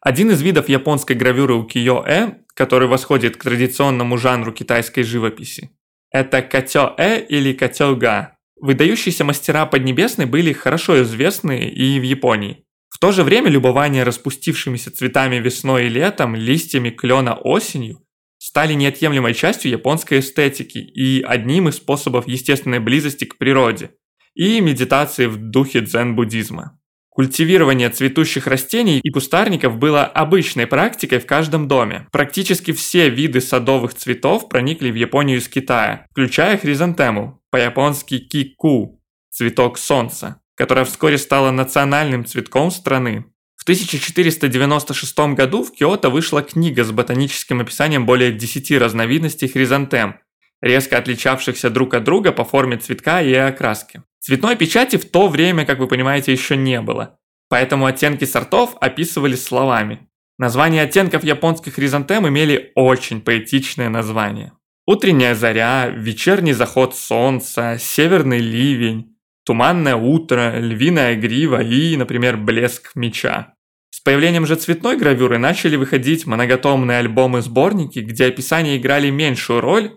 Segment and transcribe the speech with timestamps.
[0.00, 5.70] Один из видов японской гравюры укиё-э, который восходит к традиционному жанру китайской живописи,
[6.10, 8.36] это катё-э или катё-га.
[8.60, 12.64] Выдающиеся мастера Поднебесной были хорошо известны и в Японии.
[12.88, 18.02] В то же время любование распустившимися цветами весной и летом, листьями клена осенью
[18.38, 23.90] стали неотъемлемой частью японской эстетики и одним из способов естественной близости к природе
[24.34, 26.77] и медитации в духе дзен-буддизма.
[27.18, 32.06] Культивирование цветущих растений и кустарников было обычной практикой в каждом доме.
[32.12, 39.78] Практически все виды садовых цветов проникли в Японию из Китая, включая хризантему, по-японски кику, цветок
[39.78, 43.24] солнца, которая вскоре стала национальным цветком страны.
[43.56, 50.20] В 1496 году в Киото вышла книга с ботаническим описанием более 10 разновидностей хризантем,
[50.60, 54.04] резко отличавшихся друг от друга по форме цветка и окраске.
[54.20, 57.18] Цветной печати в то время, как вы понимаете, еще не было,
[57.48, 60.08] поэтому оттенки сортов описывались словами.
[60.38, 64.52] Названия оттенков японских хризантем имели очень поэтичное название.
[64.86, 73.54] Утренняя заря, вечерний заход солнца, северный ливень, туманное утро, львиная грива и, например, блеск меча.
[73.90, 79.92] С появлением же цветной гравюры начали выходить многотомные альбомы-сборники, где описания играли меньшую роль,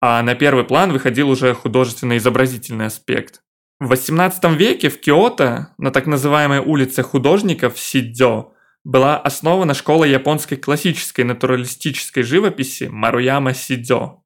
[0.00, 3.42] а на первый план выходил уже художественно-изобразительный аспект.
[3.78, 8.52] В XVIII веке в Киото, на так называемой улице художников Сидзё,
[8.84, 14.22] была основана школа японской классической натуралистической живописи Маруяма Сидзё.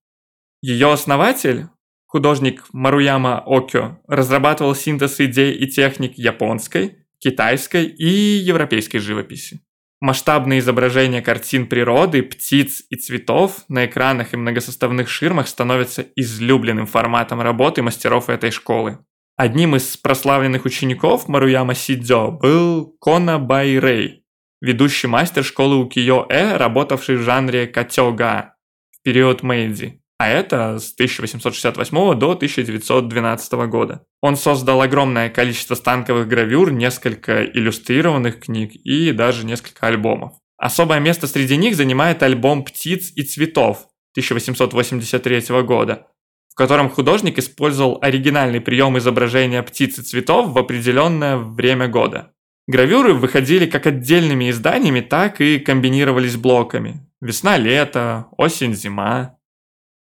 [0.62, 1.66] Ее основатель,
[2.06, 9.60] художник Маруяма Окё, разрабатывал синтез идей и техник японской, китайской и европейской живописи.
[10.00, 17.42] Масштабные изображения картин природы, птиц и цветов на экранах и многосоставных ширмах становятся излюбленным форматом
[17.42, 18.98] работы мастеров этой школы.
[19.36, 24.24] Одним из прославленных учеников Маруяма Сидзё был Кона Байрей,
[24.62, 28.54] ведущий мастер школы Укиё-э, работавший в жанре катёга
[28.90, 34.04] в период Мэйдзи а это с 1868 до 1912 года.
[34.20, 40.34] Он создал огромное количество станковых гравюр, несколько иллюстрированных книг и даже несколько альбомов.
[40.58, 46.08] Особое место среди них занимает альбом «Птиц и цветов» 1883 года,
[46.52, 52.32] в котором художник использовал оригинальный прием изображения птиц и цветов в определенное время года.
[52.66, 57.06] Гравюры выходили как отдельными изданиями, так и комбинировались блоками.
[57.22, 59.39] Весна-лето, осень-зима,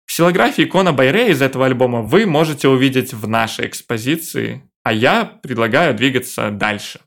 [0.06, 5.94] Ксилографии Кона Байре из этого альбома вы можете увидеть в нашей экспозиции, а я предлагаю
[5.94, 7.00] двигаться дальше.